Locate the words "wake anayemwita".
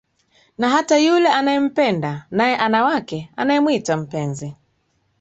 2.83-3.97